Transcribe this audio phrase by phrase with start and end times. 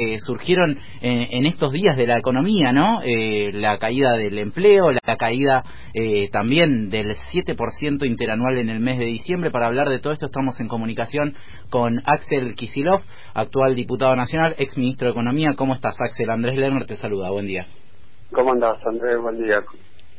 [0.00, 3.00] eh, surgieron en, estos días de la economía, ¿no?
[3.02, 9.00] Eh, la caída del empleo, la caída eh, también del 7% interanual en el mes
[9.00, 9.50] de diciembre.
[9.50, 11.34] Para hablar de todo esto estamos en comunicación
[11.68, 13.00] con Axel Kisilov,
[13.34, 15.54] actual diputado nacional, ex ministro de Economía.
[15.56, 16.30] ¿Cómo estás, Axel?
[16.30, 17.30] Andrés Lerner te saluda.
[17.30, 17.66] Buen día.
[18.30, 19.18] ¿Cómo andás, Andrés?
[19.20, 19.64] Buen día.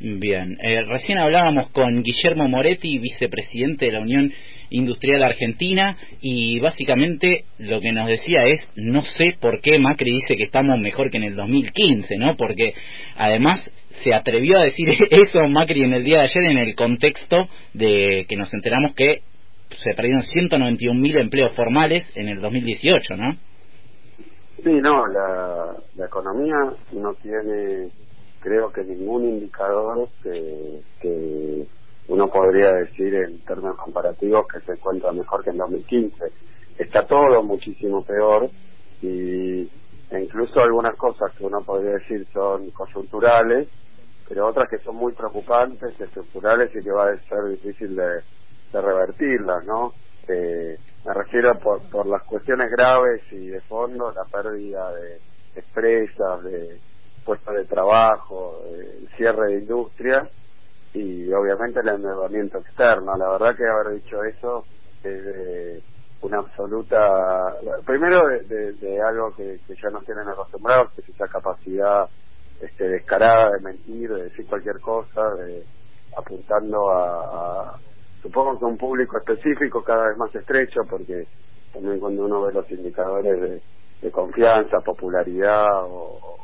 [0.02, 4.34] Bien, eh, recién hablábamos con Guillermo Moretti, vicepresidente de la Unión
[4.70, 10.38] Industrial Argentina, y básicamente lo que nos decía es, no sé por qué Macri dice
[10.38, 12.36] que estamos mejor que en el 2015, ¿no?
[12.36, 12.74] Porque
[13.16, 13.62] además
[14.04, 18.26] se atrevió a decir eso Macri en el día de ayer en el contexto de
[18.28, 19.22] que nos enteramos que
[19.84, 23.38] se perdieron 191 mil empleos formales en el 2018, ¿no?
[24.64, 26.56] Sí, no, la, economía
[26.92, 27.90] no tiene
[28.42, 31.66] creo que ningún indicador que
[32.10, 36.26] uno podría decir en términos comparativos que se encuentra mejor que en 2015.
[36.78, 38.50] Está todo muchísimo peor
[39.02, 39.70] y
[40.12, 43.68] e incluso algunas cosas que uno podría decir son coyunturales,
[44.28, 48.22] pero otras que son muy preocupantes, estructurales y que va a ser difícil de,
[48.74, 49.94] revertirlas, ¿no?
[50.28, 55.20] Eh, me refiero por, por las cuestiones graves y de fondo, la pérdida de
[55.56, 56.80] empresas, de,
[57.24, 60.28] puestos de trabajo, el cierre de industria
[60.94, 63.16] y obviamente el endeudamiento externo.
[63.16, 64.66] La verdad que haber dicho eso
[65.04, 65.84] es
[66.22, 72.10] una absoluta, primero de, algo que, ya nos tienen acostumbrados, que es esa capacidad
[72.62, 75.64] este, descarada de mentir, de decir cualquier cosa, de
[76.18, 77.80] apuntando a,
[78.22, 81.28] supongo que un público específico cada vez más estrecho, porque
[81.72, 83.62] también cuando uno ve los indicadores de,
[84.02, 86.38] de confianza, popularidad o,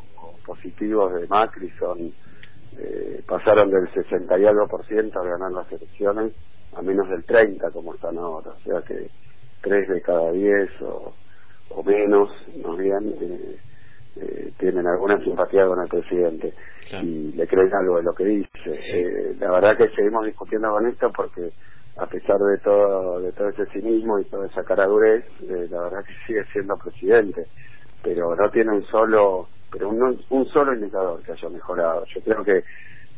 [0.46, 2.14] positivos de Macri son
[2.80, 6.34] eh, pasaron del 60 y algo por ciento a ganar las elecciones
[6.76, 9.10] a menos del 30 como están ahora, o sea que
[9.62, 11.14] tres de cada diez o,
[11.70, 13.58] o menos, no bien, eh,
[14.18, 16.54] eh, tienen alguna simpatía con el presidente
[17.02, 18.50] y le creen algo de lo que dice.
[18.66, 21.52] Eh, la verdad que seguimos discutiendo con esto porque
[21.98, 26.06] a pesar de todo de todo ese cinismo y toda esa caradurez, eh, la verdad
[26.06, 27.48] que sigue siendo presidente,
[28.04, 32.06] pero no tiene un solo pero un, un solo indicador que haya mejorado.
[32.06, 32.64] Yo creo que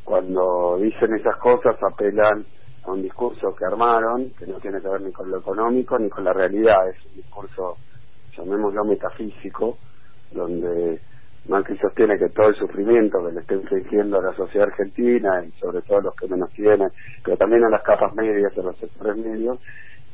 [0.03, 2.43] cuando dicen esas cosas apelan
[2.83, 6.09] a un discurso que armaron, que no tiene que ver ni con lo económico ni
[6.09, 7.77] con la realidad, es un discurso,
[8.35, 9.77] llamémoslo metafísico,
[10.31, 10.99] donde
[11.47, 15.51] Macri sostiene que todo el sufrimiento que le está infligiendo a la sociedad argentina y
[15.59, 16.89] sobre todo a los que menos tienen,
[17.23, 19.59] pero también a las capas medias, a los sectores medios,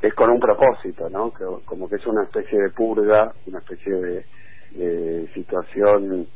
[0.02, 1.32] es con un propósito, ¿no?
[1.34, 4.26] Que, como que es una especie de purga, una especie de
[4.76, 6.28] eh, situación,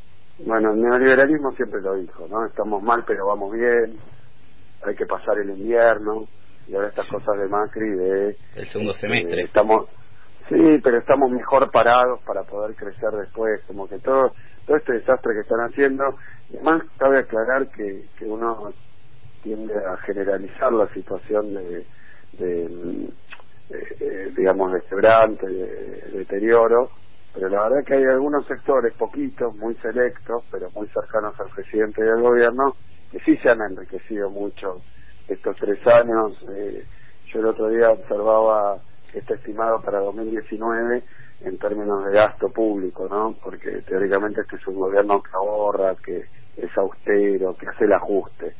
[0.44, 2.46] bueno, el neoliberalismo siempre lo dijo, ¿no?
[2.46, 3.96] Estamos mal pero vamos bien,
[4.82, 6.26] hay que pasar el invierno,
[6.66, 8.36] y ahora estas cosas de Macri de...
[8.56, 9.42] El segundo semestre.
[9.42, 9.88] estamos,
[10.48, 14.32] sí, pero estamos mejor parados para poder crecer después, como que todo,
[14.66, 16.04] todo este desastre que están haciendo,
[16.50, 18.72] además cabe aclarar que, que uno
[19.42, 21.86] tiende a generalizar la situación de,
[22.38, 23.08] de,
[23.70, 26.90] eh, digamos, de quebrante, de deterioro,
[27.34, 32.04] pero la verdad que hay algunos sectores, poquitos, muy selectos, pero muy cercanos al presidente
[32.04, 32.76] y al gobierno,
[33.12, 34.82] que sí se han enriquecido mucho
[35.28, 36.32] estos tres años.
[36.50, 36.84] Eh,
[37.32, 38.78] yo el otro día observaba
[39.12, 41.02] que está estimado para 2019
[41.40, 43.36] en términos de gasto público, ¿no?
[43.42, 46.24] Porque teóricamente este es un gobierno que ahorra, que
[46.56, 48.54] es austero, que hace el ajuste.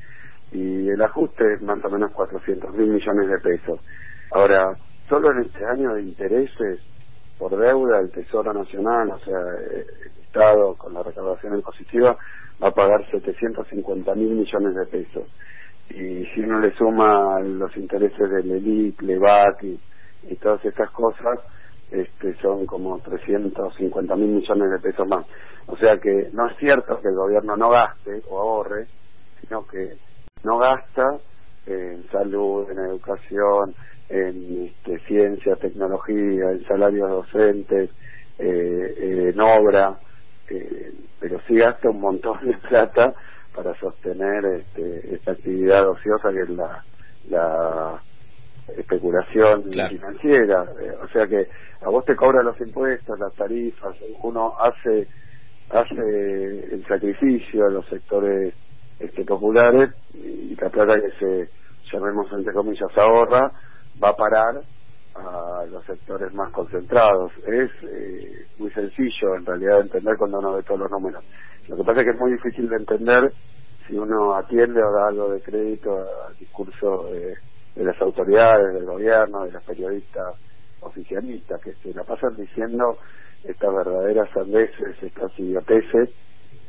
[0.52, 3.80] Y el ajuste es más o menos 400 mil millones de pesos.
[4.30, 4.76] Ahora,
[5.08, 6.80] solo en este año de intereses
[7.38, 9.86] por deuda, el Tesoro Nacional, o sea, el
[10.22, 12.16] Estado con la recaudación impositiva,
[12.62, 15.24] va a pagar 750 mil millones de pesos.
[15.90, 19.80] Y si uno le suma los intereses del ELIP, LEVAC y,
[20.24, 21.38] y todas estas cosas,
[21.90, 25.24] este, son como 350 mil millones de pesos más.
[25.66, 28.86] O sea que no es cierto que el gobierno no gaste o ahorre,
[29.40, 29.96] sino que
[30.44, 31.18] no gasta
[31.66, 33.74] en salud, en educación,
[34.08, 37.90] en este, ciencia, tecnología, en salarios docentes,
[38.38, 39.98] eh, en obra,
[40.48, 43.14] eh, pero sí gasta un montón de plata
[43.54, 46.84] para sostener este, esta actividad ociosa que es la,
[47.28, 48.02] la
[48.76, 50.64] especulación financiera.
[50.80, 51.48] Eh, o sea que
[51.82, 55.08] a vos te cobran los impuestos, las tarifas, uno hace
[55.70, 58.54] hace el sacrificio a los sectores
[58.98, 61.50] este, populares y la plata que se
[61.92, 63.52] llamemos entre comillas ahorra
[64.02, 64.62] va a parar
[65.14, 67.32] a los sectores más concentrados.
[67.46, 71.24] Es eh, muy sencillo en realidad de entender cuando uno ve todos los números.
[71.68, 73.32] Lo que pasa es que es muy difícil de entender
[73.86, 77.36] si uno atiende o da algo de crédito al discurso de,
[77.84, 80.34] las autoridades, del gobierno, de los periodistas
[80.80, 82.98] oficialistas, que se la pasan diciendo
[83.44, 86.10] estas verdaderas sandeces, estas idioteces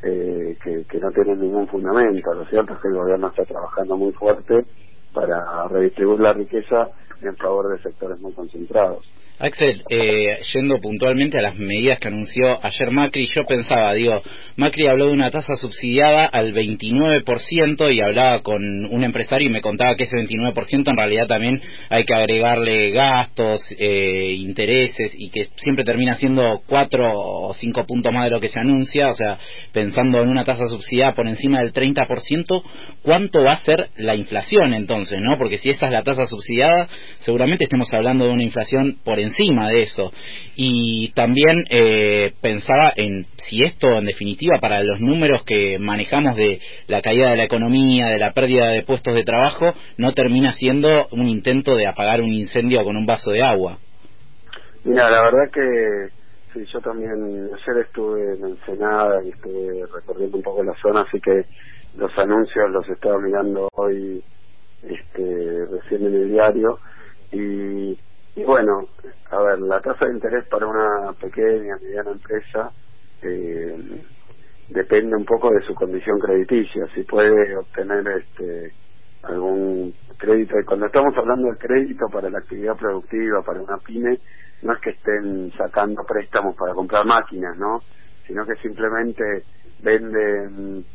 [0.04, 2.34] eh, que, que no tienen ningún fundamento.
[2.34, 4.66] Lo cierto es que el gobierno está trabajando muy fuerte
[5.14, 6.90] para redistribuir la riqueza
[7.22, 9.06] en favor de sectores muy concentrados.
[9.40, 14.22] Axel, eh, yendo puntualmente a las medidas que anunció ayer Macri, yo pensaba, digo,
[14.58, 19.62] Macri habló de una tasa subsidiada al 29% y hablaba con un empresario y me
[19.62, 25.48] contaba que ese 29% en realidad también hay que agregarle gastos, eh, intereses y que
[25.56, 29.40] siempre termina siendo 4 o 5 puntos más de lo que se anuncia, o sea,
[29.72, 32.62] pensando en una tasa subsidiada por encima del 30%,
[33.04, 35.38] ¿cuánto va a ser la inflación entonces, no?
[35.38, 36.90] Porque si esa es la tasa subsidiada,
[37.20, 40.12] seguramente estemos hablando de una inflación por encima encima de eso.
[40.56, 46.60] Y también eh, pensaba en si esto, en definitiva, para los números que manejamos de
[46.88, 51.08] la caída de la economía, de la pérdida de puestos de trabajo, no termina siendo
[51.12, 53.78] un intento de apagar un incendio con un vaso de agua.
[54.84, 56.10] Mira, la verdad que
[56.54, 61.20] sí, yo también ayer estuve en Ensenada y estuve recorriendo un poco la zona, así
[61.20, 61.44] que
[61.98, 64.24] los anuncios los estaba mirando hoy
[64.84, 66.80] este, recién en el diario
[67.32, 67.98] y
[68.40, 68.88] y bueno,
[69.32, 72.72] a ver, la tasa de interés para una pequeña, mediana empresa
[73.22, 74.02] eh,
[74.70, 78.72] depende un poco de su condición crediticia, si puede obtener este
[79.24, 80.58] algún crédito.
[80.58, 84.18] Y cuando estamos hablando de crédito para la actividad productiva, para una pyme,
[84.62, 87.82] no es que estén sacando préstamos para comprar máquinas, ¿no?
[88.26, 89.44] Sino que simplemente
[89.80, 90.86] venden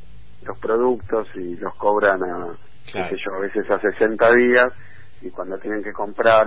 [0.46, 2.56] los productos y los cobran a,
[2.86, 4.72] qué sé yo, a veces a 60 días
[5.20, 6.46] y cuando tienen que comprar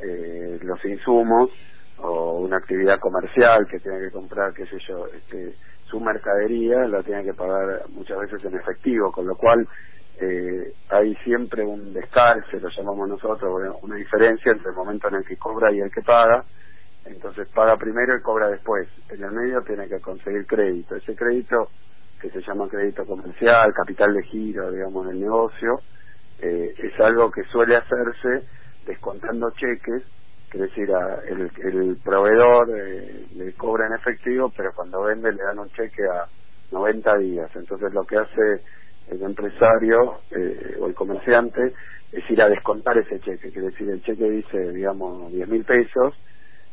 [0.00, 1.50] eh, los insumos
[1.98, 5.54] o una actividad comercial que tiene que comprar, qué sé yo, este,
[5.90, 9.66] su mercadería la tiene que pagar muchas veces en efectivo, con lo cual
[10.20, 15.24] eh, hay siempre un descalce, lo llamamos nosotros, una diferencia entre el momento en el
[15.24, 16.44] que cobra y el que paga.
[17.04, 18.88] Entonces paga primero y cobra después.
[19.08, 20.96] En el medio tiene que conseguir crédito.
[20.96, 21.68] Ese crédito,
[22.20, 25.80] que se llama crédito comercial, capital de giro, digamos, del negocio,
[26.40, 28.46] eh, es algo que suele hacerse
[28.88, 30.02] descontando cheques,
[30.50, 35.42] que decir, a el, el proveedor eh, le cobra en efectivo, pero cuando vende le
[35.42, 36.26] dan un cheque a
[36.70, 37.50] 90 días.
[37.54, 38.62] Entonces lo que hace
[39.08, 41.74] el empresario eh, o el comerciante
[42.12, 46.14] es ir a descontar ese cheque, que decir, el cheque dice, digamos, 10 mil pesos,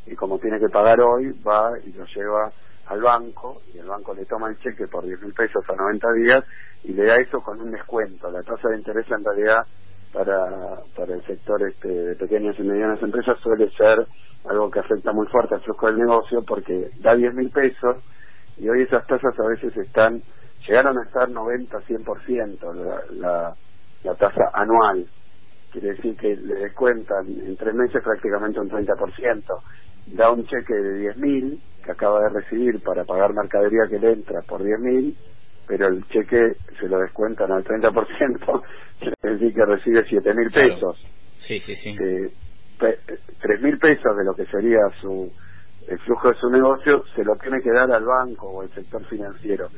[0.06, 2.54] y como tiene que pagar hoy, va y lo lleva
[2.86, 6.14] al banco, y el banco le toma el cheque por 10 mil pesos a 90
[6.14, 6.46] días,
[6.84, 8.32] y le da eso con un descuento.
[8.32, 9.68] La tasa de interés en realidad
[10.16, 14.08] para, para el sector este, de pequeñas y medianas empresas suele ser
[14.46, 17.98] algo que afecta muy fuerte al flujo del negocio porque da 10 mil pesos
[18.58, 20.24] y hoy esas tasas a veces están,
[20.68, 23.58] llegaron a estar 90, 100% la, la,
[24.04, 25.10] la tasa anual.
[25.72, 29.44] Quiere decir que le descuentan en tres meses prácticamente un 30%.
[30.08, 34.14] Da un cheque de 10 mil que acaba de recibir para pagar mercadería que le
[34.14, 35.18] entra por 10 mil
[35.68, 38.64] pero el cheque se lo descuentan al 30%,
[39.02, 40.98] es decir, que recibe siete mil pesos.
[41.40, 41.96] Sí, sí, sí.
[42.02, 42.32] Eh,
[43.42, 45.32] tres mil pesos de lo que sería su
[45.88, 49.06] el flujo de su negocio se lo tiene que dar al banco o al sector
[49.06, 49.70] financiero.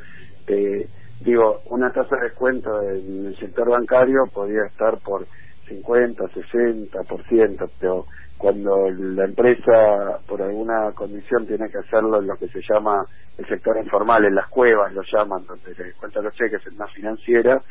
[0.47, 0.87] Eh,
[1.21, 5.27] digo, una tasa de descuento en el sector bancario podría estar por
[5.67, 8.05] 50, 60%, pero
[8.37, 13.05] cuando la empresa por alguna condición tiene que hacerlo en lo que se llama
[13.37, 16.87] el sector informal, en las cuevas lo llaman, donde le cuentan los cheques en una
[16.87, 17.61] financiera,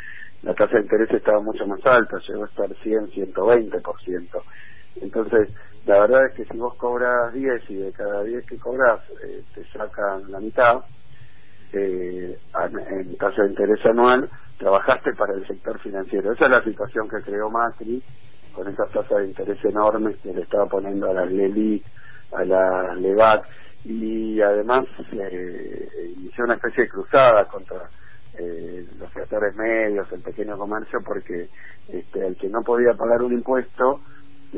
[0.42, 4.42] la tasa de interés estaba mucho más alta, llegó a estar 100, 120%.
[5.00, 5.50] Entonces,
[5.85, 9.44] la verdad es que si vos cobras 10 y de cada 10 que cobras eh,
[9.54, 10.80] te sacan la mitad,
[11.73, 12.38] eh,
[12.90, 16.32] en tasa de interés anual, trabajaste para el sector financiero.
[16.32, 18.02] Esa es la situación que creó Macri
[18.52, 21.85] con esas tasas de interés enormes que le estaba poniendo a la LELIC,
[22.32, 23.46] a la LEVAC,
[23.85, 27.90] y además eh, inició una especie de cruzada contra
[28.38, 31.49] eh, los sectores medios, el pequeño comercio, porque
[31.88, 34.00] este, el que no podía pagar un impuesto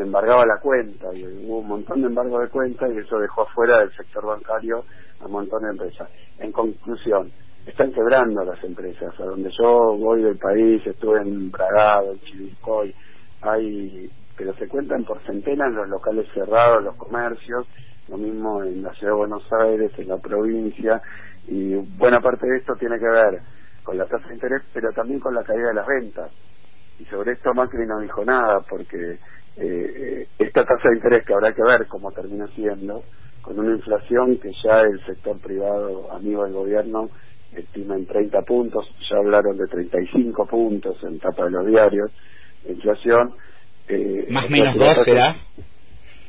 [0.02, 3.78] embargaba la cuenta y hubo un montón de embargo de cuenta y eso dejó afuera
[3.80, 4.84] del sector bancario
[5.20, 6.08] a un montón de empresas.
[6.38, 7.30] En conclusión,
[7.66, 9.18] están quebrando las empresas.
[9.20, 12.94] A donde yo voy del país, estuve en Bragado, en Chivilcoy,
[13.42, 17.66] hay, pero se cuentan por centenas los locales cerrados, los comercios,
[18.08, 21.02] lo mismo en la ciudad de Buenos Aires, en la provincia,
[21.46, 23.40] y buena parte de esto tiene que ver
[23.82, 26.30] con la tasa de interés, pero también con la caída de las ventas.
[26.98, 29.18] Y sobre esto Macri no dijo nada, porque
[29.60, 33.02] eh, esta tasa de interés que habrá que ver cómo termina siendo,
[33.42, 37.10] con una inflación que ya el sector privado, amigo del gobierno,
[37.52, 42.10] estima en 30 puntos, ya hablaron de 35 puntos en tapa de los diarios,
[42.68, 43.34] inflación.
[43.88, 45.36] Eh, ¿Más menos dos será?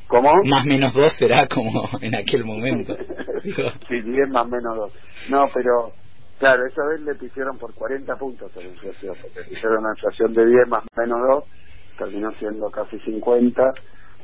[0.08, 0.32] ¿Cómo?
[0.46, 2.96] Más menos dos será como en aquel momento.
[3.44, 4.94] sí, 10 más menos dos.
[5.30, 5.92] No, pero
[6.40, 10.34] claro, esa vez le pusieron por 40 puntos a la inflación, porque pusieron una inflación
[10.34, 11.44] de 10 más menos 2,
[12.00, 13.62] terminó siendo casi 50,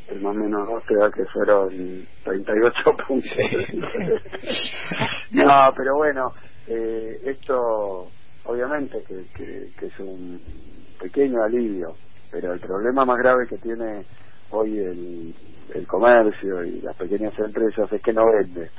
[0.08, 2.75] el más menos 2 te da que fueron 38
[3.08, 3.32] puntos.
[5.32, 6.34] no, pero bueno,
[6.67, 8.12] eh, esto
[8.46, 10.39] obviamente que, que, que es un
[11.00, 11.98] pequeño alivio,
[12.32, 14.05] pero el problema más grave que tiene
[14.51, 15.34] hoy el,
[15.74, 18.70] el comercio y las pequeñas empresas es que no vende,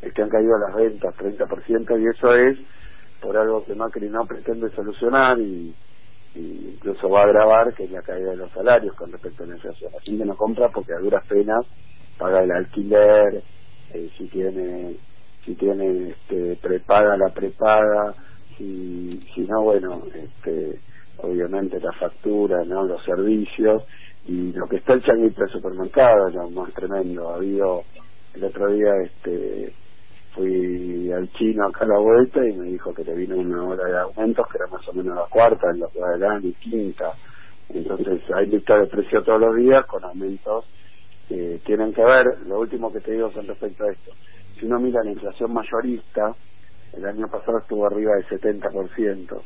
[0.00, 2.58] es que han caído las ventas 30% y eso es
[3.20, 5.74] por algo que Macri no pretende solucionar y,
[6.34, 9.54] incluso va a agravar que es la caída de los salarios con respecto a la
[9.56, 9.92] inflación.
[9.92, 11.66] La gente no compra porque a duras penas
[12.16, 13.44] paga el alquiler,
[13.90, 14.98] eh, si tiene
[15.44, 18.14] si tiene este, prepaga la prepaga,
[18.56, 20.82] si, si no, bueno, este,
[21.16, 23.84] obviamente la factura, no los servicios
[24.24, 27.30] y lo que está el changuito de supermercado es lo más tremendo.
[27.30, 27.84] Ha habido
[28.34, 29.74] el otro día este
[30.34, 33.84] fui al chino acá a la vuelta y me dijo que le vino una hora
[33.84, 37.12] de aumentos que era más o menos la cuarta en del año y quinta
[37.68, 40.64] entonces hay lista de precio todos los días con aumentos
[41.28, 44.12] que tienen que ver lo último que te digo con respecto a esto
[44.58, 46.34] si uno mira la inflación mayorista
[46.92, 49.42] el año pasado estuvo arriba del 70%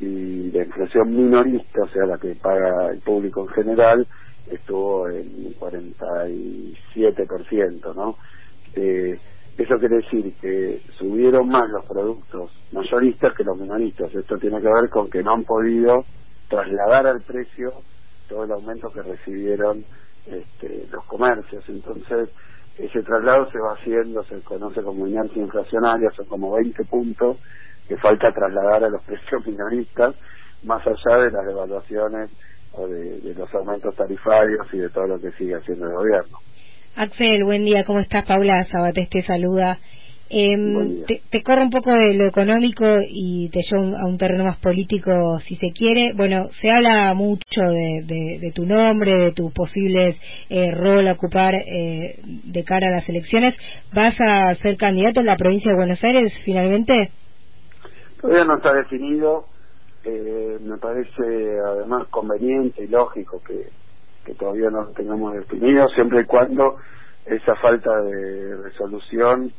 [0.00, 4.08] y la inflación minorista, o sea, la que paga el público en general,
[4.50, 8.16] estuvo en 47%, ¿no?
[8.74, 9.18] Eh,
[9.56, 14.12] eso quiere decir que subieron más los productos mayoristas que los minoristas.
[14.14, 16.04] Esto tiene que ver con que no han podido
[16.48, 17.72] trasladar al precio
[18.28, 19.84] todo el aumento que recibieron
[20.26, 21.64] este, los comercios.
[21.68, 22.30] Entonces,
[22.78, 27.38] ese traslado se va haciendo, se conoce como inercia inflacionaria, son como 20 puntos
[27.86, 30.14] que falta trasladar a los precios minoristas,
[30.64, 32.30] más allá de las devaluaciones
[32.72, 36.38] o de, los aumentos tarifarios y de todo lo que sigue haciendo el gobierno.
[36.96, 38.24] Axel, buen día, ¿cómo estás?
[38.24, 39.78] Paula Sabates te saluda.
[40.30, 44.44] Eh, te, te, corro un poco de lo económico y te llevo a un terreno
[44.44, 46.12] más político, si se quiere.
[46.14, 51.54] Bueno, se habla mucho de, de, tu nombre, de tu posible eh, rol a ocupar
[51.56, 53.56] eh, de cara a las elecciones.
[53.92, 57.10] ¿Vas a ser candidato en la provincia de Buenos Aires finalmente?
[58.20, 59.46] Todavía no está definido.
[60.04, 63.68] Eh, me parece además conveniente y lógico que,
[64.24, 66.76] que todavía no lo tengamos definido, siempre y cuando
[67.26, 69.52] esa falta de resolución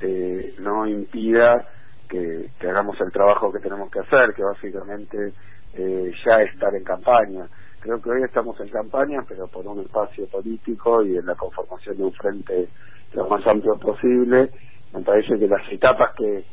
[0.00, 1.66] eh, no impida
[2.08, 5.32] que, hagamos el trabajo que tenemos que hacer, que básicamente
[5.74, 7.46] eh, ya estar en campaña.
[7.80, 11.96] Creo que hoy estamos en campaña, pero por un espacio político y en la conformación
[11.96, 12.68] de un frente
[13.14, 14.50] lo más amplio posible.
[14.92, 16.44] Me parece que las etapas que,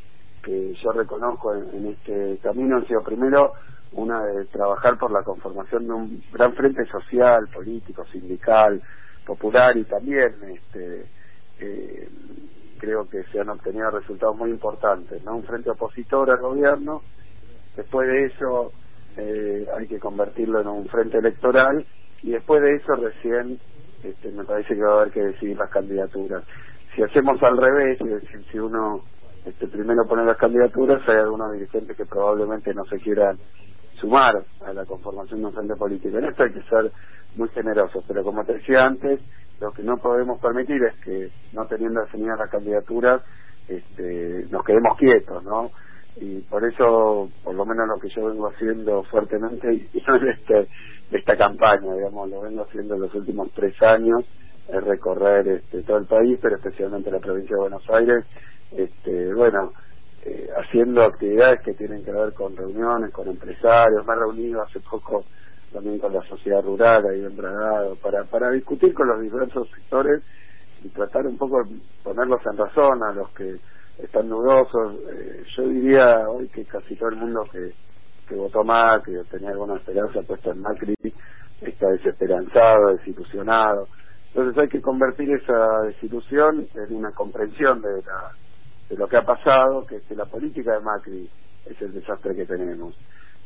[0.43, 3.53] que yo reconozco en, este camino han sido primero
[3.93, 8.81] una de trabajar por la conformación de un gran frente social, político, sindical,
[9.25, 11.05] popular y también este,
[11.59, 12.09] eh,
[12.79, 15.37] creo que se han obtenido resultados muy importantes, ¿no?
[15.37, 17.01] Un frente opositor al gobierno,
[17.75, 18.71] después de eso
[19.17, 21.85] eh, hay que convertirlo en un frente electoral
[22.23, 23.59] y después de eso recién
[24.03, 26.43] este, me parece que va a haber que decidir las candidaturas.
[26.95, 29.03] Si hacemos al revés, es decir, si uno
[29.45, 33.37] este, primero poner las candidaturas, hay algunos dirigentes que probablemente no se quieran
[33.99, 34.35] sumar
[34.65, 36.17] a la conformación de un frente político.
[36.17, 36.91] En esto hay que ser
[37.35, 39.19] muy generosos, pero como te decía antes,
[39.59, 43.21] lo que no podemos permitir es que, no teniendo definida la candidatura,
[43.67, 45.71] este, nos quedemos quietos, ¿no?
[46.19, 50.67] Y por eso, por lo menos lo que yo vengo haciendo fuertemente, en este,
[51.11, 54.25] esta campaña, digamos, lo vengo haciendo en los últimos tres años,
[54.67, 58.25] es recorrer este, todo el país, pero especialmente la provincia de Buenos Aires,
[58.71, 59.71] este, bueno,
[60.27, 64.81] eh, haciendo actividades que tienen que ver con reuniones, con empresarios, me he reunido hace
[64.81, 65.23] poco
[65.71, 70.21] también con la sociedad rural ahí en Bragado, para, para discutir con los diversos sectores
[70.83, 73.55] y tratar un poco de ponerlos en razón a los que
[74.03, 74.95] están dudosos.
[75.09, 77.71] Eh, yo diría hoy que casi todo el mundo que,
[78.27, 80.95] que votó Macri o tenía alguna esperanza puesta en Macri
[81.61, 83.87] está desesperanzado, desilusionado.
[84.33, 88.33] Entonces hay que convertir esa desilusión en una comprensión de la
[88.89, 91.29] de lo que ha pasado, que, que la política de Macri
[91.65, 92.95] es el desastre que tenemos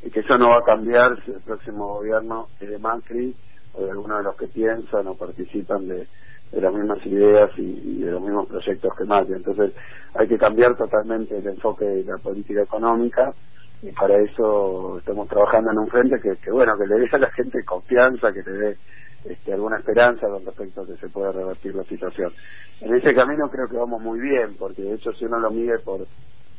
[0.03, 3.35] y que eso no va a cambiar si el próximo gobierno es de Macri
[3.73, 6.07] o de alguno de los que piensan o participan de,
[6.51, 9.33] las mismas ideas y, de los mismos proyectos que Macri.
[9.33, 9.73] Entonces
[10.15, 13.33] hay que cambiar totalmente el enfoque de la política económica
[13.81, 17.17] y para eso estamos trabajando en un frente que, que bueno, que le dé a
[17.17, 18.77] la gente confianza, que le dé
[19.25, 22.31] este, alguna esperanza con respecto a que se pueda revertir la situación.
[22.79, 25.79] En ese camino creo que vamos muy bien, porque de hecho si uno lo mide
[25.79, 26.07] por,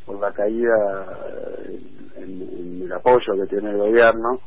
[0.07, 0.75] por la caída
[2.16, 4.40] en, el apoyo que tiene el gobierno,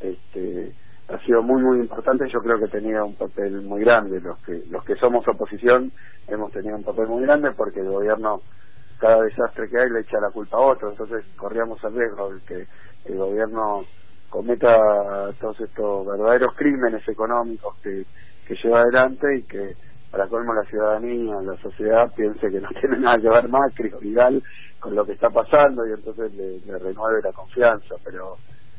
[0.00, 0.72] este,
[1.08, 2.28] ha sido muy muy importante.
[2.32, 4.20] Yo creo que tenía un papel muy grande.
[4.20, 5.92] Los que los que somos oposición
[6.28, 8.40] hemos tenido un papel muy grande porque el gobierno
[8.98, 10.90] cada desastre que hay le echa la culpa a otro.
[10.90, 12.66] Entonces corríamos el riesgo de que
[13.06, 13.84] el gobierno
[14.30, 18.06] cometa todos estos verdaderos crímenes económicos que,
[18.46, 19.76] que lleva adelante y que
[20.10, 23.98] para colmo la ciudadanía, la sociedad piense que no tiene nada que ver Macri o
[23.98, 24.42] Vidal
[24.78, 28.38] con lo que está pasando y entonces le, le renueve la confianza, pero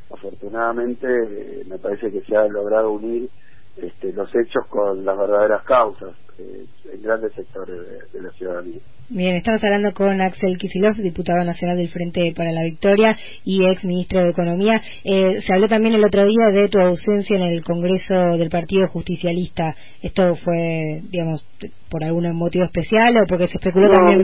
[0.09, 3.29] afortunadamente eh, me parece que se ha logrado unir
[3.77, 7.75] este, los hechos con las verdaderas causas eh, en grandes sectores
[8.13, 8.79] de, la ciudadanía.
[9.09, 13.83] Bien, estamos hablando con Axel Kisilov, diputado nacional del Frente para la Victoria y ex
[13.83, 14.81] ministro de Economía.
[15.03, 18.87] Eh, se habló también el otro día de tu ausencia en el Congreso del Partido
[18.87, 19.75] Justicialista.
[20.01, 21.45] ¿Esto fue, digamos,
[21.89, 24.23] por algún motivo especial o porque se especuló también?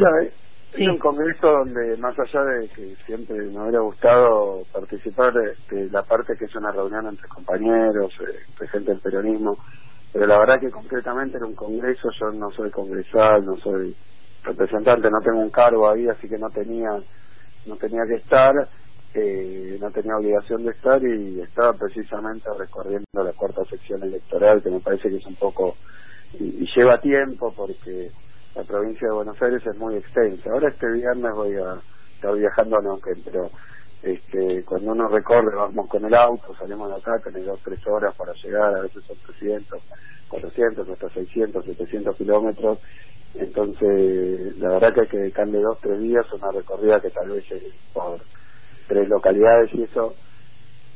[0.78, 6.04] Es un congreso donde, más allá de que siempre me hubiera gustado participar de, la
[6.04, 9.58] parte que es una reunión entre compañeros, eh, gente del peronismo,
[10.14, 13.96] pero la verdad que concretamente en un congreso yo no soy congresal, no soy
[14.44, 16.92] representante, no tengo un cargo ahí, así que no tenía
[17.66, 18.54] no tenía que estar,
[19.16, 24.70] eh, no tenía obligación de estar y estaba precisamente recorriendo la cuarta sección electoral, que
[24.70, 25.78] me parece que es un poco
[26.40, 28.12] y lleva tiempo porque
[28.58, 30.50] la provincia de Buenos Aires es muy extensa.
[30.52, 31.80] Ahora este viernes voy a
[32.16, 33.52] estar viajando a Neuquén, pero
[34.02, 38.16] este, cuando uno recorre, vamos con el auto, salimos de acá, tenés dos, tres horas
[38.16, 39.80] para llegar, a veces son 300,
[40.30, 42.80] 400, hasta 600, 700 kilómetros.
[43.36, 47.46] Entonces, la verdad que hay que dedicarle dos, tres días una recorrida que tal vez
[47.94, 48.22] por
[48.88, 50.16] tres localidades y eso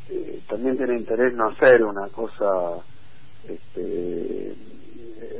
[0.09, 2.83] eh, también tiene interés no hacer una cosa
[3.43, 4.55] este,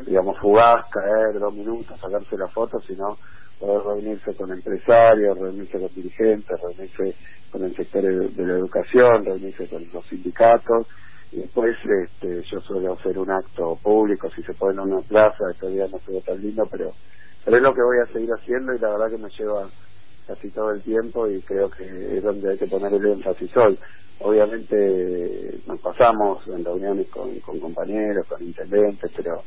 [0.05, 3.17] digamos, fugaz, caer dos minutos, sacarse la foto, sino
[3.59, 7.15] poder reunirse con empresarios, reunirse con dirigentes, reunirse
[7.51, 10.87] con el sector de la educación, reunirse con los sindicatos,
[11.31, 15.51] y después este, yo suelo hacer un acto público, si se puede en una plaza,
[15.51, 16.93] este día no estuvo tan lindo, pero,
[17.45, 19.69] pero es lo que voy a seguir haciendo y la verdad que me lleva
[20.35, 21.83] casi todo el tiempo y creo que
[22.17, 23.77] es donde hay que poner el énfasis hoy.
[24.19, 29.43] Obviamente nos pasamos en reuniones con, con compañeros, con intendentes, pero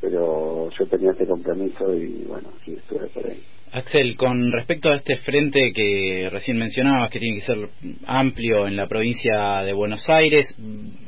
[0.00, 3.42] pero yo tenía este compromiso y bueno, sí estuve por ahí.
[3.72, 7.68] Axel, con respecto a este frente que recién mencionabas, que tiene que ser
[8.06, 10.46] amplio en la provincia de Buenos Aires,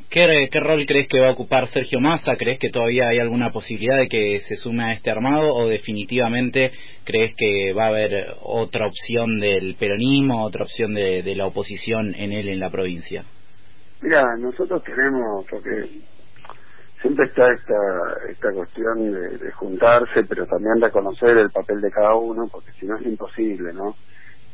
[0.09, 2.35] ¿qué, ¿qué, rol crees que va a ocupar Sergio Massa?
[2.35, 6.71] ¿Crees que todavía hay alguna posibilidad de que se sume a este armado o definitivamente
[7.05, 12.13] crees que va a haber otra opción del peronismo, otra opción de, de la oposición
[12.13, 13.23] en él en la provincia?
[14.01, 15.89] Mira, nosotros tenemos, porque
[17.01, 17.75] siempre está esta
[18.29, 22.97] esta cuestión de, juntarse pero también reconocer el papel de cada uno porque si no
[22.97, 23.95] es imposible no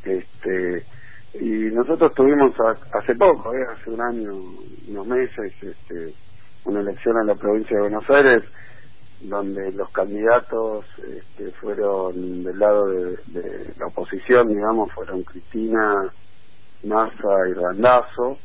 [0.04, 0.84] este
[1.34, 2.54] y nosotros tuvimos
[2.92, 3.66] hace poco ¿eh?
[3.68, 4.34] hace un año
[4.88, 6.14] unos meses este
[6.64, 8.42] una elección en la provincia de Buenos Aires
[9.20, 16.12] donde los candidatos este, fueron del lado de, de la oposición digamos fueron Cristina
[16.84, 18.38] Massa y Randazo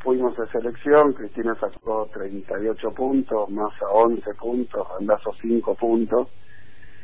[0.00, 6.28] fuimos a selección, Cristina sacó 38 puntos, Massa 11 puntos, Andazo 5 puntos.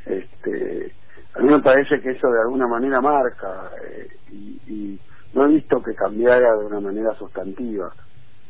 [0.04, 0.92] Este,
[1.34, 4.98] a mí me parece que eso de alguna manera marca eh, y,
[5.34, 7.92] no he visto que cambiara de una manera sustantiva.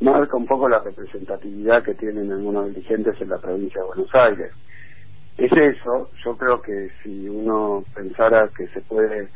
[0.00, 4.52] Marca un poco la representatividad que tienen algunos dirigentes en la provincia de Buenos Aires.
[5.38, 9.28] Es eso, yo creo que si uno pensara que se puede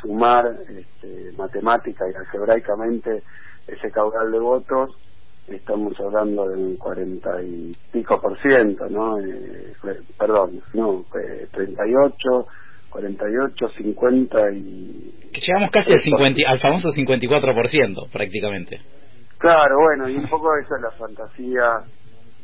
[0.00, 3.24] sumar este, matemática y algebraicamente
[3.66, 4.96] ese caudal de votos,
[5.48, 9.18] estamos hablando del cuarenta y pico por ciento, ¿no?
[9.18, 9.72] Eh,
[10.16, 12.46] perdón, no, eh, 38,
[12.90, 15.30] 48, 50 y...
[15.32, 18.80] Que llegamos casi al, 50, al famoso 54% prácticamente.
[19.38, 21.82] Claro, bueno, y un poco esa es la fantasía,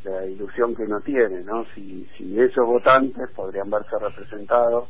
[0.04, 1.64] la ilusión que uno tiene, ¿no?
[1.74, 2.06] Si,
[2.38, 4.88] esos votantes podrían verse representados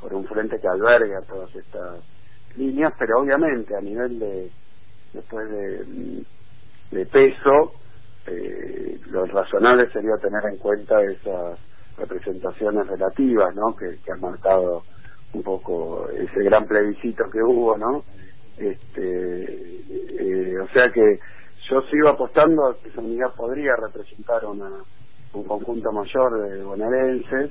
[0.00, 2.00] por un frente que alberga todas estas
[2.56, 4.50] líneas, pero obviamente a nivel de
[5.12, 6.24] después de,
[6.90, 7.72] de peso,
[8.26, 11.58] eh, lo razonable sería tener en cuenta esas
[11.96, 13.74] representaciones relativas, ¿no?
[13.76, 14.82] Que, que han marcado
[15.32, 18.04] un poco ese gran plebiscito que hubo, ¿no?
[18.56, 19.80] Este,
[20.18, 21.18] eh, o sea que
[21.68, 24.70] yo sigo apostando a que esa unidad podría representar una,
[25.34, 27.50] un conjunto mayor de bonaerenses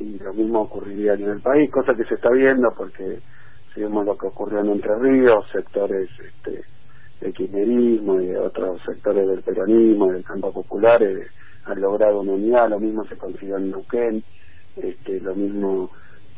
[0.00, 3.20] y lo mismo ocurriría en el país, cosa que se está viendo porque
[3.74, 6.62] seguimos lo que ocurrió en Entre Ríos, sectores este,
[7.20, 11.26] de kirchnerismo y otros sectores del peronismo, del campo popular, eh,
[11.64, 14.24] han logrado una unidad, lo mismo se consiguió en Neuquén,
[14.76, 15.90] este, lo mismo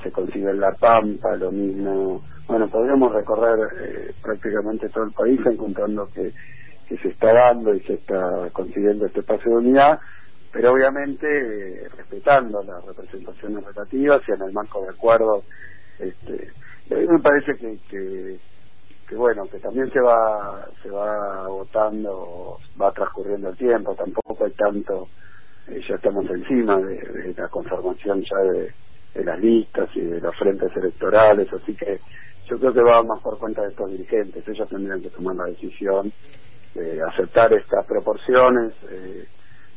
[0.02, 5.40] se consiguió en La Pampa, lo mismo, bueno, podríamos recorrer eh, prácticamente todo el país
[5.46, 6.32] encontrando que
[6.88, 10.00] que se está dando y se está consiguiendo este espacio de unidad,
[10.52, 15.42] pero obviamente eh, respetando las representaciones relativas y en el marco de acuerdo,
[15.98, 16.52] este,
[16.90, 18.38] me parece que, que,
[19.08, 24.52] que, bueno, que también se va, se va agotando, va transcurriendo el tiempo, tampoco hay
[24.52, 25.08] tanto,
[25.68, 28.72] eh, ya estamos encima de, la conformación ya de,
[29.14, 31.98] de las listas y de los frentes electorales, así que
[32.48, 35.46] yo creo que va más por cuenta de estos dirigentes, ellos tendrían que tomar la
[35.46, 36.12] decisión
[36.74, 39.26] de aceptar estas proporciones eh,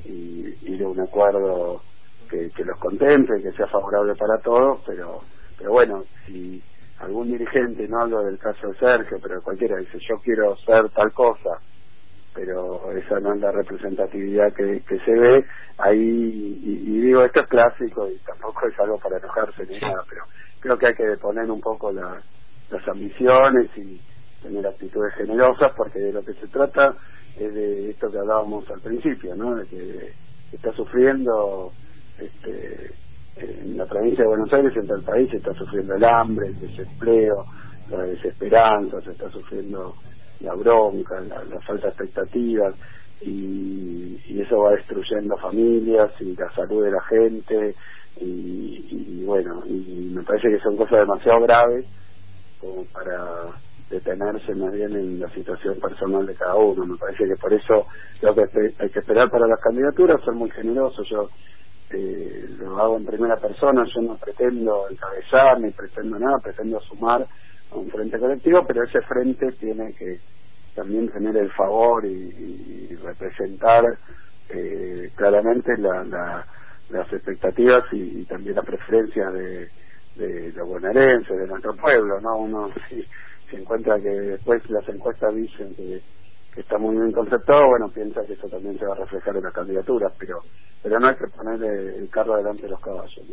[0.06, 1.82] y ir a un acuerdo
[2.30, 5.22] que, que los contemple, que sea favorable para todos, pero
[5.58, 6.62] pero bueno, si
[7.00, 11.12] algún dirigente, no hablo del caso de Sergio, pero cualquiera dice yo quiero ser tal
[11.14, 11.60] cosa,
[12.34, 15.46] pero esa no es la representatividad que, que se ve,
[15.80, 20.24] ahí, y, digo, esto es clásico y tampoco es algo para enojarse ni nada, pero
[20.60, 22.22] creo que hay que poner un poco la,
[22.70, 24.00] las ambiciones y
[24.48, 26.96] tener actitudes generosas, porque de lo que se trata
[27.38, 29.56] es de esto que hablábamos al principio, ¿no?
[29.56, 30.12] De que
[30.52, 31.72] está sufriendo
[32.18, 32.92] este,
[33.36, 36.48] en la provincia de Buenos Aires, en todo el país, se está sufriendo el hambre,
[36.48, 37.46] el desempleo,
[37.90, 39.96] la desesperanza, se está sufriendo
[40.40, 42.76] la bronca, la, falta de expectativas,
[43.22, 47.76] y, y, eso va destruyendo familias y la salud de la gente,
[48.22, 51.86] y, y bueno, y me parece que son cosas demasiado graves
[52.60, 53.52] como para
[53.90, 56.86] detenerse más bien en la situación personal de cada uno.
[56.86, 57.88] Me parece que por eso
[58.22, 61.08] lo que hay que esperar para las candidaturas, ser muy generosos.
[61.10, 61.30] Yo
[61.92, 67.26] eh, lo hago en primera persona, yo no pretendo encabezar ni pretendo nada, pretendo sumar
[67.72, 70.20] a un frente colectivo, pero ese frente tiene que
[70.76, 73.84] también tener el favor y, representar
[74.50, 76.46] eh, claramente la,
[76.90, 79.70] las expectativas y, también las preferencias de,
[80.16, 82.38] de los bonaerenses, de nuestro pueblo, ¿no?
[82.38, 83.06] Uno si,
[83.50, 86.02] si encuentra que después las encuestas dicen que
[86.60, 89.54] está muy bien conceptado, bueno, piensa que eso también se va a reflejar en las
[89.54, 90.40] candidaturas, pero
[90.84, 93.26] pero no hay que poner el carro delante de los caballos.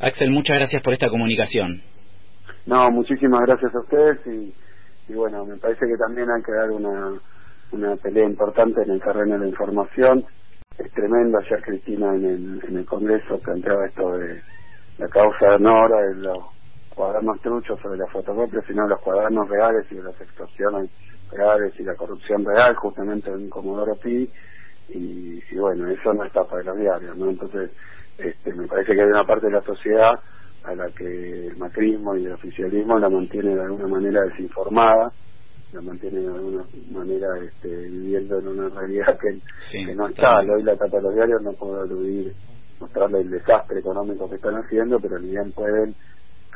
[0.00, 1.82] Axel, muchas gracias por esta comunicación.
[2.64, 4.54] No, muchísimas gracias a ustedes y,
[5.08, 7.20] y bueno, me parece que también hay que dar una,
[7.72, 10.24] una pelea importante en el terreno de la información.
[10.78, 14.40] Es tremendo, ayer Cristina en el, en el Congreso planteaba esto de
[14.98, 16.38] la causa de Nora, de los
[16.96, 20.90] cuadernos truchos sobre las fotocopias, sino los cuadernos reales y de las extorsiones
[21.30, 24.28] reales y la corrupción real, justamente en Comodoro Pi,
[24.88, 27.28] y, bueno, eso no está para los diarios, ¿no?
[27.28, 27.70] Entonces,
[28.18, 30.18] este, me parece que hay una parte de la sociedad
[30.64, 35.12] a la que el macrismo y el oficialismo la mantiene de alguna manera desinformada,
[35.72, 40.40] la mantiene de alguna manera este, viviendo en una realidad que, no está.
[40.40, 42.32] Hoy la tapa de los diarios no puedo aludir,
[42.80, 45.94] mostrarle el desastre económico que están haciendo, pero ni bien pueden,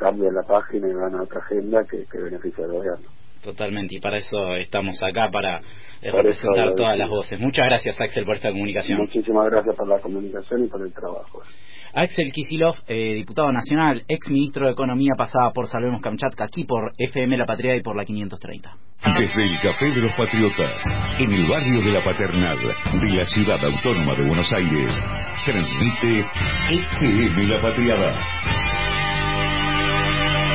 [0.01, 3.07] cambian la página y van a otra agenda que, que beneficia al gobierno.
[3.43, 5.61] Totalmente, y para eso estamos acá, para
[6.01, 7.39] eh, representar todas las voces.
[7.39, 8.99] Muchas gracias, Axel, por esta comunicación.
[8.99, 11.41] Muchísimas gracias por la comunicación y por el trabajo.
[11.93, 16.93] Axel Kisilov, eh, diputado nacional, ex ministro de Economía, pasaba por Salvemos Kamchatka, aquí por
[16.97, 18.77] FM La Patria y por la 530.
[19.03, 20.83] Desde el Café de los Patriotas,
[21.19, 24.99] en el barrio de la Paternal, de la ciudad autónoma de Buenos Aires,
[25.45, 26.25] transmite
[26.69, 28.80] FM La Patriada.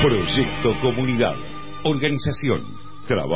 [0.03, 1.35] Proyecto Comunidad.
[1.85, 2.65] Organización.
[3.07, 3.35] Trabajo.